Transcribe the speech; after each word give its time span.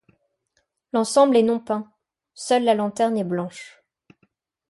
L'ensemble 0.93 1.37
est 1.37 1.43
non 1.43 1.59
peint, 1.59 1.93
seule 2.33 2.63
la 2.63 2.73
lanterne 2.73 3.19
est 3.19 3.23
blanche. 3.23 3.83